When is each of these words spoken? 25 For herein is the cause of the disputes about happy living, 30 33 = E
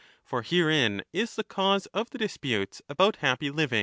25 0.25 0.25
For 0.29 0.41
herein 0.41 1.03
is 1.13 1.35
the 1.35 1.43
cause 1.43 1.85
of 1.93 2.09
the 2.09 2.17
disputes 2.17 2.81
about 2.89 3.17
happy 3.17 3.51
living, 3.51 3.69
30 3.69 3.69
33 3.69 3.77
= 3.77 3.77
E 3.77 3.79